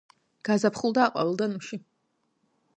[0.47, 1.81] გაზაფხულდა აყვავილდა ნუში